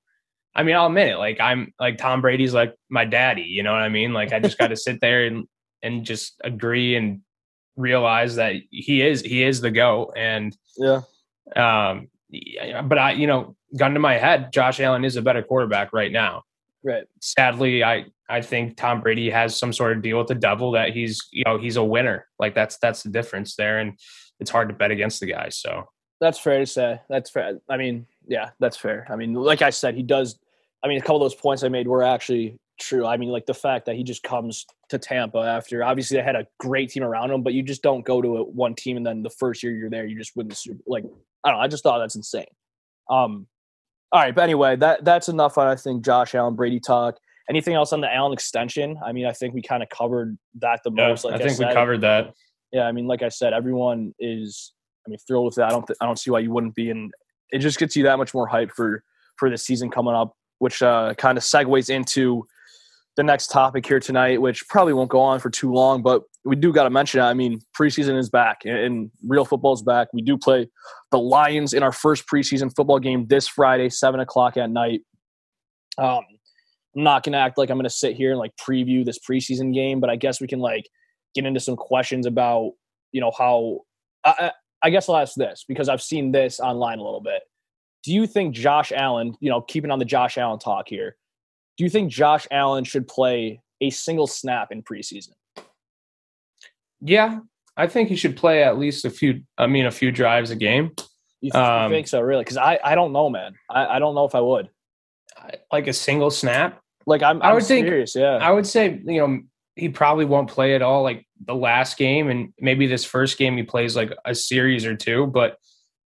[0.56, 1.18] I mean, I'll admit it.
[1.18, 3.44] Like I'm like Tom Brady's like my daddy.
[3.44, 4.14] You know what I mean?
[4.14, 5.46] Like I just got to sit there and
[5.84, 7.22] and just agree and
[7.76, 11.02] realize that he is he is the go and yeah,
[11.56, 15.44] um yeah, but I you know gun to my head Josh Allen is a better
[15.44, 16.44] quarterback right now
[16.84, 17.04] right.
[17.22, 20.92] sadly I I think Tom Brady has some sort of deal with the devil that
[20.92, 24.00] he's you know he's a winner like that's that's the difference there and
[24.40, 25.88] it's hard to bet against the guy so
[26.20, 27.00] That's fair to say.
[27.10, 27.60] That's fair.
[27.70, 29.06] I mean, yeah, that's fair.
[29.10, 30.40] I mean, like I said, he does.
[30.84, 33.06] I mean, a couple of those points I made were actually true.
[33.06, 36.36] I mean, like the fact that he just comes to Tampa after obviously they had
[36.36, 39.06] a great team around him, but you just don't go to a, one team and
[39.06, 40.82] then the first year you're there, you just win the Super.
[40.88, 41.04] Like
[41.44, 41.64] I don't know.
[41.64, 42.46] I just thought that's insane.
[43.10, 43.48] Um,
[44.12, 45.58] all right, but anyway, that that's enough.
[45.58, 47.18] on, I think Josh Allen, Brady talk.
[47.50, 48.98] Anything else on the Allen extension?
[49.06, 51.24] I mean, I think we kind of covered that the yeah, most.
[51.24, 51.74] Like I think we said.
[51.74, 52.34] covered that
[52.72, 54.74] yeah, I mean, like I said, everyone is.
[55.06, 55.68] I mean, thrilled with that.
[55.68, 55.88] I don't.
[55.88, 57.12] Th- I don't see why you wouldn't be, and
[57.52, 59.04] it just gets you that much more hype for
[59.38, 62.46] for the season coming up, which uh, kind of segues into
[63.18, 66.56] the next topic here tonight, which probably won't go on for too long, but we
[66.56, 67.20] do got to mention.
[67.20, 67.24] it.
[67.24, 70.08] I mean, preseason is back, and, real football is back.
[70.14, 70.70] We do play
[71.12, 75.02] the Lions in our first preseason football game this Friday, seven o'clock at night.
[75.98, 76.22] Um,
[76.96, 80.00] I'm not gonna act like I'm gonna sit here and like preview this preseason game,
[80.00, 80.88] but I guess we can like
[81.34, 82.74] get into some questions about
[83.12, 83.80] you know how
[84.24, 84.52] I
[84.84, 87.42] I guess I'll ask this because I've seen this online a little bit.
[88.04, 91.18] Do you think Josh Allen, you know, keeping on the Josh Allen talk here,
[91.78, 95.34] do you think Josh Allen should play a single snap in preseason?
[97.02, 97.40] yeah
[97.76, 100.56] I think he should play at least a few I mean a few drives a
[100.56, 100.92] game
[101.42, 102.42] You, th- you Um, think so, really?
[102.44, 103.54] Because I, I don't know, man.
[103.70, 104.70] I, I don't know if I would.
[105.38, 108.38] I- like a single snap Like I'm, I I'm would think- Yeah.
[108.42, 109.40] I would say, you know,
[109.76, 113.56] he probably won't play at all like the last game and maybe this first game
[113.58, 115.58] he plays like a series or two, but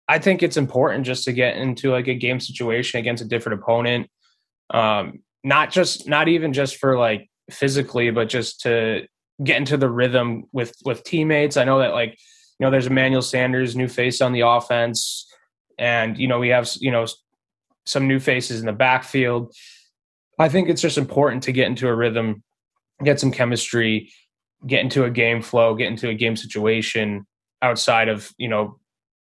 [0.07, 3.59] I think it's important just to get into like a game situation against a different
[3.63, 4.07] opponent.
[4.71, 9.07] Um not just not even just for like physically, but just to
[9.43, 11.55] get into the rhythm with with teammates.
[11.55, 12.17] I know that like
[12.59, 15.31] you know there's Emmanuel Sanders, new face on the offense,
[15.77, 17.05] and you know we have you know
[17.85, 19.53] some new faces in the backfield.
[20.39, 22.43] I think it's just important to get into a rhythm,
[23.03, 24.11] get some chemistry,
[24.65, 27.27] get into a game flow, get into a game situation
[27.61, 28.79] outside of you know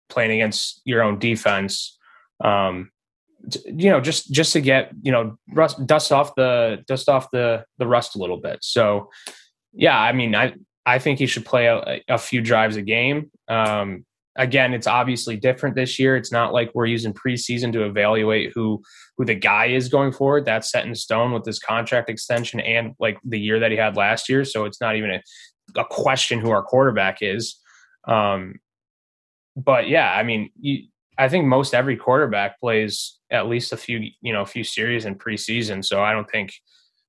[0.09, 1.97] playing against your own defense.
[2.43, 2.91] Um,
[3.67, 7.65] you know, just just to get you know rust, dust off the dust off the
[7.79, 8.59] the rust a little bit.
[8.63, 9.11] So,
[9.73, 10.55] yeah, I mean, I
[10.87, 13.31] I think he should play a, a few drives a game.
[13.49, 14.05] Um,
[14.37, 16.17] again, it's obviously different this year.
[16.17, 18.83] It's not like we're using preseason to evaluate who
[19.17, 20.45] who the guy is going forward.
[20.45, 23.97] That's set in stone with this contract extension and like the year that he had
[23.97, 24.45] last year.
[24.45, 25.23] So it's not even a,
[25.77, 27.61] a question who our quarterback is.
[28.07, 28.61] Um,
[29.57, 30.87] but yeah, I mean, you,
[31.19, 35.05] I think most every quarterback plays at least a few, you know, a few series
[35.05, 35.85] in preseason.
[35.85, 36.53] So I don't think,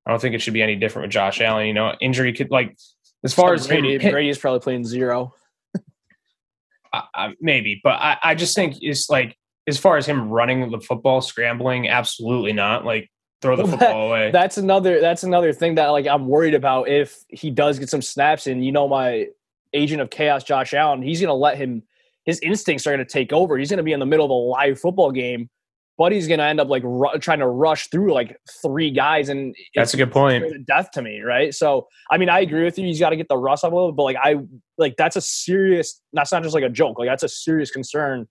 [0.06, 1.68] I don't think it should be any different with Josh Allen.
[1.68, 2.76] You know, injury could like
[3.24, 5.34] as far as him, Brady, is probably playing zero.
[6.94, 10.72] I, I, maybe, but I, I just think it's like as far as him running
[10.72, 12.86] the football, scrambling, absolutely not.
[12.86, 13.10] Like
[13.42, 14.32] throw the football away.
[14.32, 15.02] That's another.
[15.02, 16.88] That's another thing that like I'm worried about.
[16.88, 19.28] If he does get some snaps, and you know my
[19.74, 21.84] agent of chaos, Josh Allen, he's going to let him.
[22.30, 23.58] His instincts are going to take over.
[23.58, 25.50] He's going to be in the middle of a live football game,
[25.98, 29.30] but he's going to end up like ru- trying to rush through like three guys,
[29.30, 30.66] and That's a good point.
[30.68, 31.54] death to me, right?
[31.54, 32.86] So, I mean, I agree with you.
[32.86, 34.36] He's got to get the rust up a little, but like, I
[34.78, 36.02] like that's a serious.
[36.14, 37.00] That's not just like a joke.
[37.00, 38.28] Like, that's a serious concern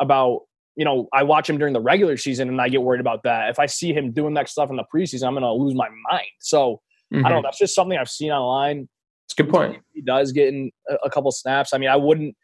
[0.00, 0.42] about.
[0.76, 3.48] You know, I watch him during the regular season, and I get worried about that.
[3.48, 5.88] If I see him doing that stuff in the preseason, I'm going to lose my
[6.10, 6.26] mind.
[6.40, 6.80] So,
[7.12, 7.38] I don't know.
[7.38, 7.42] Mhm.
[7.44, 8.88] That's just something I've seen online.
[9.26, 9.78] It's a good point.
[9.92, 10.72] He does get in
[11.04, 11.72] a couple snaps.
[11.72, 12.34] I mean, I wouldn't.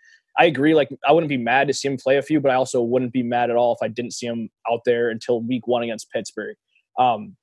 [0.40, 0.74] I agree.
[0.74, 3.12] Like, I wouldn't be mad to see him play a few, but I also wouldn't
[3.12, 6.10] be mad at all if I didn't see him out there until week one against
[6.10, 6.56] Pittsburgh.
[6.98, 7.36] Um,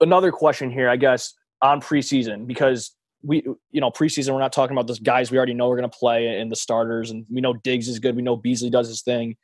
[0.00, 2.92] another question here, I guess, on preseason because
[3.24, 5.90] we, you know, preseason we're not talking about those guys we already know we're going
[5.90, 8.14] to play and the starters, and we know Diggs is good.
[8.14, 9.36] We know Beasley does his thing.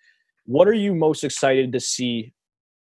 [0.46, 2.32] What are you most excited to see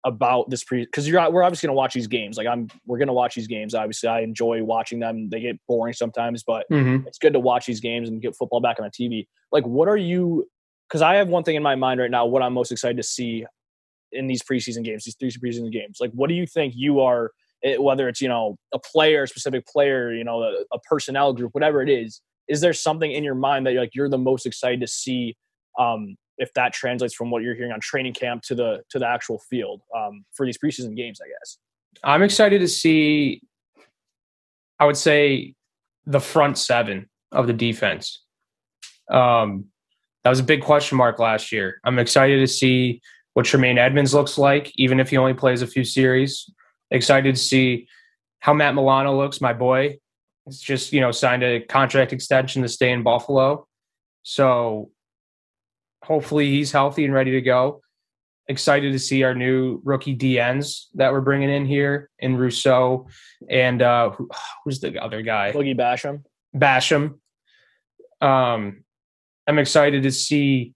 [0.05, 0.85] about this pre?
[0.85, 2.37] Because you're we're obviously going to watch these games.
[2.37, 3.75] Like I'm, we're going to watch these games.
[3.75, 5.29] Obviously, I enjoy watching them.
[5.29, 7.07] They get boring sometimes, but Mhm.
[7.07, 9.27] it's good to watch these games and get football back on the TV.
[9.53, 10.47] Like, what are you?
[10.89, 12.27] Because I have one thing in my mind right now.
[12.27, 13.45] What I'm most excited to see
[14.13, 15.99] in these preseason games, these three preseason games.
[16.01, 17.31] Like, what do you think you are?
[17.63, 21.33] eh, Whether it's you know a player, a specific player, you know a, a personnel
[21.33, 22.21] group, whatever it is.
[22.49, 25.37] Is there something in your mind that you're like you're the most excited to see?
[25.79, 29.07] Um, if that translates from what you're hearing on training camp to the to the
[29.07, 31.59] actual field um, for these preseason games, I guess.
[32.03, 33.43] I'm excited to see.
[34.81, 35.55] I would say
[36.07, 38.25] the front seven of the defense.
[39.11, 39.67] Um,
[40.25, 41.81] that was a big question mark last year.
[41.85, 43.03] I'm excited to see
[43.35, 46.51] what Tremaine Edmunds looks like, even if he only plays a few series.
[46.91, 47.87] Excited to see
[48.41, 49.99] how Matt Milano looks, my boy.
[50.47, 53.67] It's just you know signed a contract extension to stay in Buffalo,
[54.23, 54.91] so
[56.03, 57.83] hopefully he's healthy and ready to go.
[58.49, 63.07] Excited to see our new rookie DNs that we're bringing in here in Rousseau
[63.49, 64.29] and uh, who,
[64.65, 65.53] who's the other guy?
[65.53, 66.25] Boogie Basham.
[66.55, 67.19] Basham.
[68.21, 68.85] Um,
[69.47, 70.75] I'm excited to see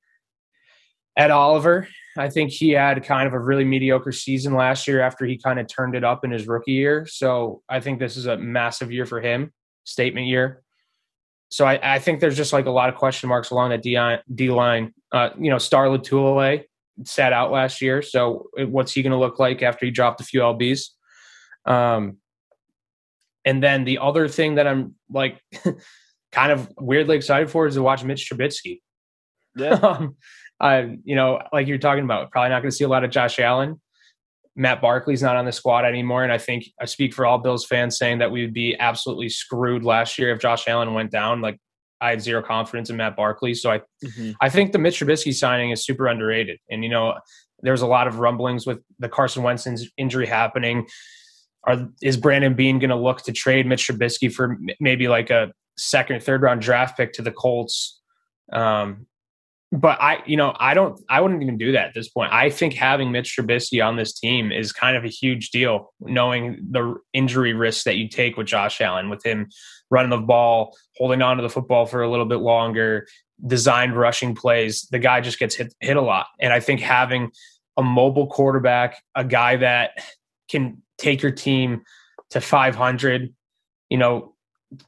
[1.17, 1.89] Ed Oliver.
[2.17, 5.59] I think he had kind of a really mediocre season last year after he kind
[5.59, 7.07] of turned it up in his rookie year.
[7.07, 9.53] So I think this is a massive year for him,
[9.85, 10.63] statement year.
[11.49, 13.99] So I, I think there's just like a lot of question marks along that D,
[14.33, 14.93] D line.
[15.15, 16.65] Uh, you know, Star Lotulelei
[17.05, 18.03] sat out last year.
[18.03, 20.89] So what's he going to look like after he dropped a few LBs?
[21.67, 22.19] Um,
[23.45, 25.41] and then the other thing that I'm like
[26.33, 28.81] kind of weirdly excited for is to watch Mitch Trubisky.
[29.55, 29.69] Yeah.
[29.83, 30.17] um,
[30.59, 33.11] I, you know, like you're talking about, probably not going to see a lot of
[33.11, 33.81] Josh Allen.
[34.57, 37.65] Matt Barkley's not on the squad anymore, and I think I speak for all Bills
[37.65, 41.41] fans saying that we would be absolutely screwed last year if Josh Allen went down.
[41.41, 41.59] Like
[42.01, 43.81] I had zero confidence in Matt Barkley, so I,
[44.41, 46.59] I think the Mitch Trubisky signing is super underrated.
[46.71, 47.15] And you know,
[47.63, 50.87] there's a lot of rumblings with the Carson Wentz injury happening.
[51.67, 55.51] Are is Brandon Beane going to look to trade Mitch Trubisky for maybe like a
[55.79, 58.01] second, third round draft pick to the Colts?
[58.53, 59.07] Um,
[59.75, 62.33] but I, you know, I don't, I wouldn't even do that at this point.
[62.33, 66.65] I think having Mitch Trubisky on this team is kind of a huge deal, knowing
[66.71, 69.49] the injury risks that you take with Josh Allen, with him
[69.91, 73.09] running the ball, holding on to the football for a little bit longer,
[73.45, 74.83] designed rushing plays.
[74.93, 76.27] The guy just gets hit, hit a lot.
[76.41, 77.33] And I think having
[77.77, 80.05] a mobile quarterback, a guy that
[80.49, 81.83] can take your team
[82.31, 83.35] to 500,
[83.91, 84.35] you know,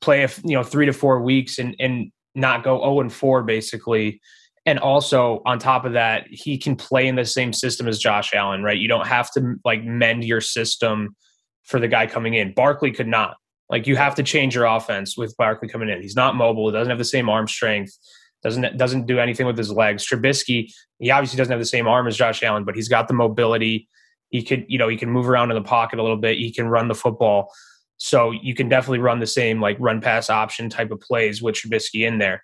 [0.01, 3.42] play a, you know, 3 to 4 weeks and and not go 0 and 4
[3.42, 4.20] basically.
[4.66, 8.35] And also on top of that, he can play in the same system as Josh
[8.35, 8.76] Allen, right?
[8.76, 11.14] You don't have to like mend your system
[11.62, 12.52] for the guy coming in.
[12.52, 13.37] Barkley could not.
[13.70, 16.02] Like you have to change your offense with Barkley coming in.
[16.02, 16.70] He's not mobile.
[16.70, 17.96] Doesn't have the same arm strength.
[18.42, 20.07] Doesn't doesn't do anything with his legs.
[20.07, 23.14] Trubisky, he obviously doesn't have the same arm as Josh Allen, but he's got the
[23.14, 23.88] mobility.
[24.31, 26.38] He could, you know, he can move around in the pocket a little bit.
[26.38, 27.52] He can run the football.
[27.98, 31.55] So you can definitely run the same like run pass option type of plays with
[31.55, 32.42] Trubisky in there.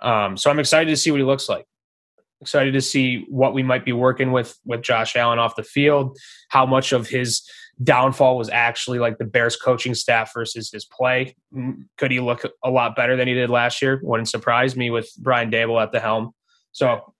[0.00, 1.64] Um, so I'm excited to see what he looks like.
[2.40, 6.18] Excited to see what we might be working with with Josh Allen off the field.
[6.48, 7.48] How much of his
[7.82, 11.34] downfall was actually like the Bears coaching staff versus his play.
[11.96, 14.00] Could he look a lot better than he did last year?
[14.02, 16.32] Wouldn't surprise me with Brian Daboll at the helm.
[16.72, 17.14] So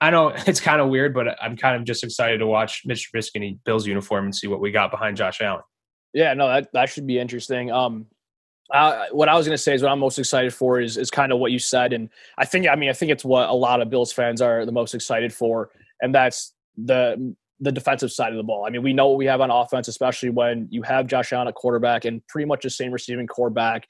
[0.00, 3.10] I know it's kind of weird, but I'm kind of just excited to watch Mitch
[3.12, 5.62] Trubisky in Bills uniform and see what we got behind Josh Allen.
[6.12, 7.70] Yeah, no, that that should be interesting.
[7.70, 8.06] Um,
[8.72, 11.10] uh, what I was going to say is what I'm most excited for is is
[11.10, 13.54] kind of what you said, and I think I mean I think it's what a
[13.54, 18.32] lot of Bills fans are the most excited for, and that's the the defensive side
[18.32, 18.64] of the ball.
[18.66, 21.48] I mean, we know what we have on offense, especially when you have Josh Allen
[21.48, 23.86] at quarterback and pretty much the same receiving quarterback,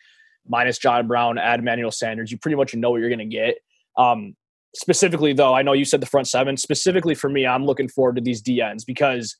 [0.49, 2.33] minus John Brown, add Emmanuel Sanders.
[2.33, 3.59] You pretty much know what you're going to get.
[3.97, 4.35] Um,
[4.75, 6.57] specifically, though, I know you said the front seven.
[6.57, 9.37] Specifically for me, I'm looking forward to these DNs because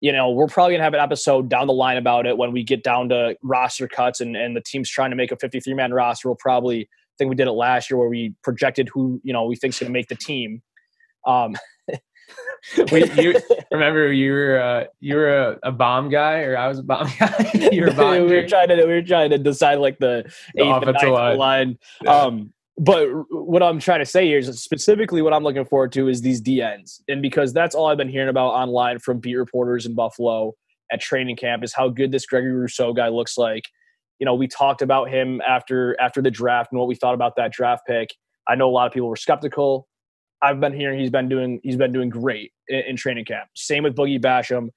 [0.00, 2.52] you know we're probably going to have an episode down the line about it when
[2.52, 5.74] we get down to roster cuts and and the team's trying to make a 53
[5.74, 6.28] man roster.
[6.28, 9.44] We'll probably I think we did it last year where we projected who you know
[9.44, 10.62] we think's to make the team.
[11.26, 11.56] Um,
[12.90, 16.80] Wait, you remember you were uh, you were a, a, bomb guy, or I was
[16.80, 17.50] a bomb guy.
[17.70, 20.62] you were bomb we were trying to we were trying to decide like the, the
[20.62, 21.38] eighth offensive line.
[21.38, 21.78] line.
[22.02, 22.10] Yeah.
[22.10, 26.08] Um, but what I'm trying to say here is specifically what I'm looking forward to
[26.08, 29.86] is these DNs, and because that's all I've been hearing about online from beat reporters
[29.86, 30.54] in Buffalo
[30.92, 33.64] at training camp is how good this Gregory Rousseau guy looks like.
[34.18, 37.36] You know, we talked about him after after the draft and what we thought about
[37.36, 38.14] that draft pick.
[38.48, 39.88] I know a lot of people were skeptical.
[40.42, 43.48] I've been hearing he's been doing he's been doing great in, in training camp.
[43.54, 44.68] Same with Boogie Basham.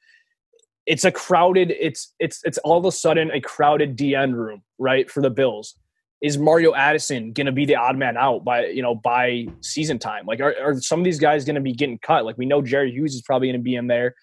[0.85, 1.71] It's a crowded.
[1.71, 5.75] It's it's it's all of a sudden a crowded DN room, right, for the Bills.
[6.21, 9.99] Is Mario Addison going to be the odd man out by you know by season
[9.99, 10.25] time?
[10.25, 12.25] Like, are, are some of these guys going to be getting cut?
[12.25, 14.15] Like, we know Jerry Hughes is probably going to be in there.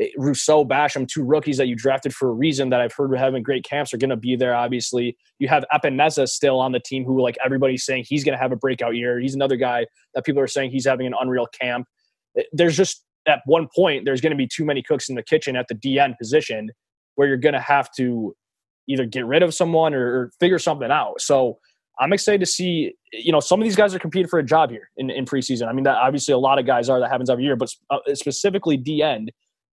[0.00, 3.16] Eh, Rousseau, Basham, two rookies that you drafted for a reason that I've heard were
[3.16, 4.54] having great camps are going to be there.
[4.54, 8.40] Obviously, you have Epenesa still on the team, who like everybody's saying he's going to
[8.40, 9.18] have a breakout year.
[9.18, 11.86] He's another guy that people are saying he's having an unreal camp.
[12.38, 15.22] Eh, there's just at one point there's going to be too many cooks in the
[15.22, 16.70] kitchen at the DN position
[17.16, 18.34] where you're going to have to
[18.90, 21.20] either get rid of someone or, or figure something out.
[21.20, 21.58] So
[21.98, 24.70] I'm excited to see, you know, some of these guys are competing for a job
[24.70, 25.68] here in, in preseason.
[25.68, 27.98] I mean, that obviously a lot of guys are that happens every year, but uh,
[28.14, 29.30] specifically D end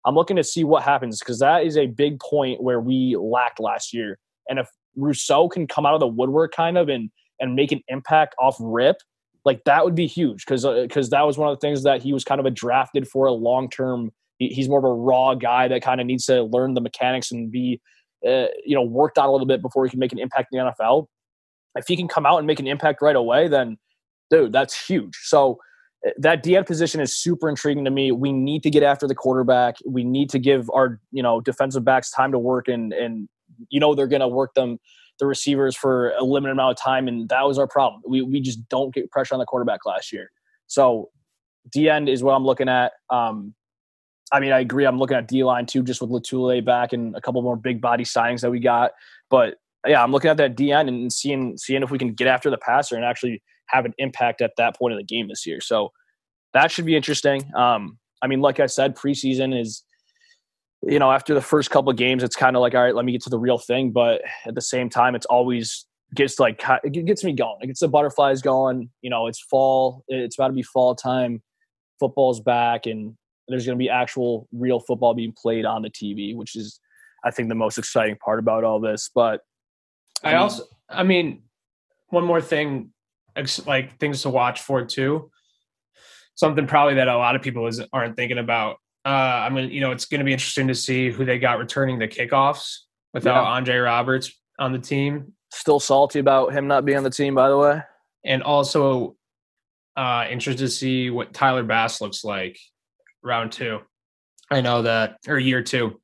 [0.06, 3.58] I'm looking to see what happens because that is a big point where we lacked
[3.58, 4.18] last year.
[4.48, 7.82] And if Rousseau can come out of the woodwork kind of and and make an
[7.88, 8.96] impact off rip,
[9.44, 12.02] like that would be huge because because uh, that was one of the things that
[12.02, 14.12] he was kind of a drafted for a long term.
[14.38, 17.50] he's more of a raw guy that kind of needs to learn the mechanics and
[17.50, 17.80] be
[18.26, 20.58] uh, you know worked out a little bit before he can make an impact in
[20.58, 21.06] the NFL.
[21.74, 23.76] If he can come out and make an impact right away, then
[24.30, 25.14] dude, that's huge.
[25.22, 25.58] So
[26.18, 28.12] that DN position is super intriguing to me.
[28.12, 29.76] We need to get after the quarterback.
[29.84, 33.28] We need to give our you know defensive backs time to work and and
[33.68, 34.78] you know they're going to work them
[35.18, 38.02] the receivers for a limited amount of time and that was our problem.
[38.06, 40.30] We we just don't get pressure on the quarterback last year.
[40.66, 41.10] So
[41.70, 42.92] D end is what I'm looking at.
[43.10, 43.54] Um,
[44.32, 44.84] I mean, I agree.
[44.84, 47.80] I'm looking at D line too, just with Lotulelei back and a couple more big
[47.80, 48.92] body signings that we got.
[49.30, 52.50] But yeah, I'm looking at that D and seeing seeing if we can get after
[52.50, 55.60] the passer and actually have an impact at that point of the game this year.
[55.60, 55.92] So
[56.54, 57.50] that should be interesting.
[57.54, 59.84] Um, I mean, like I said, preseason is,
[60.82, 63.04] you know, after the first couple of games, it's kind of like, all right, let
[63.04, 63.90] me get to the real thing.
[63.90, 67.58] But at the same time, it's always gets like it gets me going.
[67.60, 68.90] It gets the butterflies going.
[69.02, 70.04] You know, it's fall.
[70.08, 71.42] It's about to be fall time.
[72.00, 73.16] Football's back, and
[73.48, 76.80] there's going to be actual real football being played on the TV, which is,
[77.24, 79.10] I think, the most exciting part about all this.
[79.14, 79.42] But
[80.22, 81.42] I, I mean, also, I mean,
[82.08, 82.92] one more thing
[83.66, 85.30] like things to watch for too.
[86.34, 88.76] Something probably that a lot of people is, aren't thinking about.
[89.04, 91.58] Uh, I mean, you know, it's going to be interesting to see who they got
[91.58, 92.78] returning the kickoffs
[93.14, 93.50] without yeah.
[93.50, 95.32] Andre Roberts on the team.
[95.52, 97.82] Still salty about him not being on the team, by the way.
[98.24, 99.16] And also
[99.96, 102.58] uh, interested to see what Tyler Bass looks like
[103.26, 103.80] round two.
[104.50, 106.00] I know that, or year two.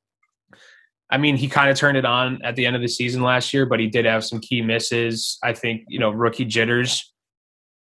[1.09, 3.53] I mean, he kind of turned it on at the end of the season last
[3.53, 5.37] year, but he did have some key misses.
[5.43, 7.13] I think, you know, rookie jitters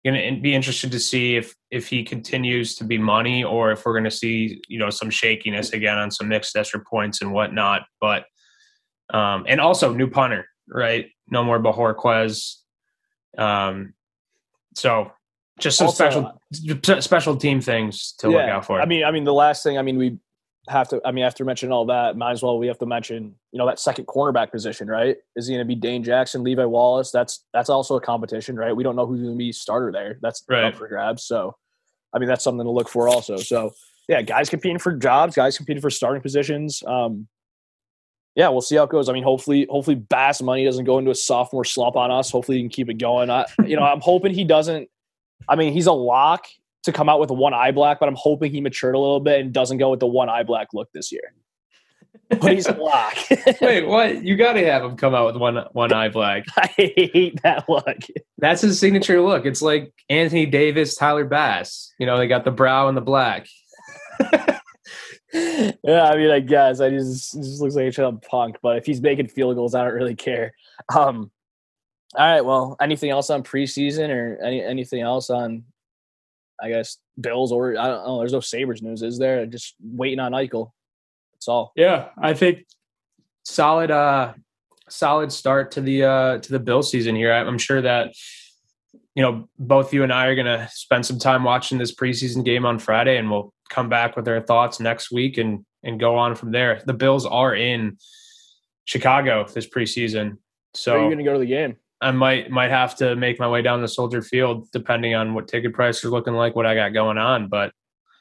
[0.04, 3.84] going to be interested to see if if he continues to be money or if
[3.84, 7.32] we're going to see you know some shakiness again on some mixed extra points and
[7.32, 7.82] whatnot.
[8.00, 8.24] But
[9.12, 11.06] um, and also new punter, right?
[11.28, 12.56] No more Bojorquez.
[13.36, 13.94] Um,
[14.74, 15.12] so
[15.58, 18.80] just some Also, special special team things to look out for.
[18.80, 20.18] I mean, I mean, the last thing, I mean, we
[20.68, 21.00] have to.
[21.04, 23.66] I mean, after mentioning all that, might as well we have to mention, you know,
[23.66, 25.16] that second cornerback position, right?
[25.36, 27.10] Is he going to be Dane Jackson, Levi Wallace?
[27.10, 28.74] That's that's also a competition, right?
[28.74, 30.18] We don't know who's going to be starter there.
[30.22, 30.64] That's Right.
[30.64, 31.24] up for grabs.
[31.24, 31.56] So,
[32.14, 33.36] I mean, that's something to look for also.
[33.36, 33.72] So,
[34.08, 36.82] yeah, guys competing for jobs, guys competing for starting positions.
[36.86, 37.28] Um,
[38.34, 39.08] yeah, we'll see how it goes.
[39.08, 42.30] I mean, hopefully, hopefully Bass Money doesn't go into a sophomore slump on us.
[42.30, 43.30] Hopefully, he can keep it going.
[43.30, 44.88] I, you know, I'm hoping he doesn't.
[45.48, 46.46] I mean, he's a lock
[46.84, 49.40] to come out with one eye black, but I'm hoping he matured a little bit
[49.40, 51.34] and doesn't go with the one eye black look this year.
[52.28, 53.16] But he's a lock.
[53.60, 54.22] Wait, what?
[54.22, 56.44] You got to have him come out with one one eye black.
[56.56, 57.98] I hate that look.
[58.38, 59.46] That's his signature look.
[59.46, 61.92] It's like Anthony Davis, Tyler Bass.
[61.98, 63.46] You know, they got the brow and the black.
[65.32, 68.56] yeah, I mean, I guess I just just looks like a up punk.
[68.62, 70.52] But if he's making field goals, I don't really care.
[70.94, 71.30] Um,
[72.14, 72.44] all right.
[72.44, 75.64] Well, anything else on preseason or any anything else on?
[76.60, 78.18] I guess Bills or I don't know.
[78.18, 79.46] There's no Sabres news, is there?
[79.46, 80.72] Just waiting on Eichel.
[81.34, 81.72] That's all.
[81.76, 82.66] Yeah, I think
[83.44, 84.34] solid uh
[84.88, 87.32] solid start to the uh to the Bill season here.
[87.32, 88.14] I'm sure that
[89.14, 92.44] you know both you and I are going to spend some time watching this preseason
[92.44, 96.16] game on Friday and we'll come back with our thoughts next week and and go
[96.16, 96.82] on from there.
[96.86, 97.98] The Bills are in
[98.84, 100.38] Chicago this preseason.
[100.74, 101.76] So, are you going to go to the game?
[102.00, 105.48] I might might have to make my way down to Soldier Field depending on what
[105.48, 107.72] ticket prices are looking like, what I got going on, but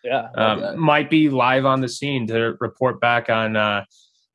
[0.03, 0.29] Yeah.
[0.35, 3.85] um, might be live on the scene to report back on uh,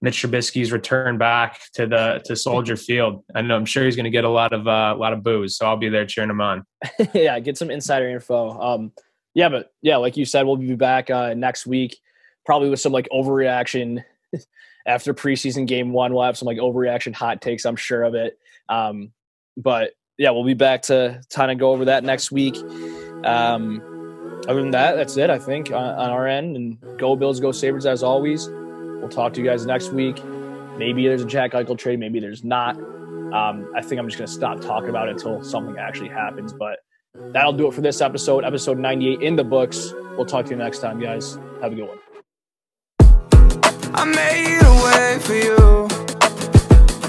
[0.00, 3.24] Mitch Trubisky's return back to the to Soldier Field.
[3.34, 5.22] I know I'm sure he's going to get a lot of uh, a lot of
[5.22, 6.64] boos, so I'll be there cheering him on.
[7.14, 8.50] yeah, get some insider info.
[8.60, 8.92] Um,
[9.34, 11.98] yeah, but yeah, like you said, we'll be back uh, next week,
[12.44, 14.04] probably with some like overreaction
[14.86, 16.12] after preseason game one.
[16.14, 17.64] We'll have some like overreaction hot takes.
[17.64, 18.38] I'm sure of it.
[18.68, 19.12] Um,
[19.56, 22.56] but yeah, we'll be back to kind of go over that next week.
[23.24, 23.82] Um,
[24.48, 25.30] other than that, that's it.
[25.30, 26.56] I think on, on our end.
[26.56, 28.48] And go Bills, go Sabres as always.
[28.48, 30.22] We'll talk to you guys next week.
[30.76, 31.98] Maybe there's a Jack Eichel trade.
[31.98, 32.76] Maybe there's not.
[32.76, 36.52] Um, I think I'm just going to stop talking about it until something actually happens.
[36.52, 36.80] But
[37.14, 39.92] that'll do it for this episode, episode 98 in the books.
[40.16, 41.38] We'll talk to you next time, guys.
[41.60, 41.98] Have a good one.
[43.94, 45.88] I made a way for you.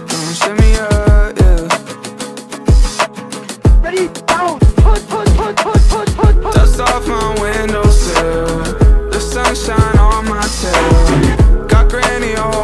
[0.08, 1.03] Don't shut me up.
[3.94, 6.54] Ready, down, put, put, put, put, put, put, put.
[6.56, 8.48] Dust off my windowsill.
[9.12, 11.68] The sunshine on my tail.
[11.68, 12.63] Got granny a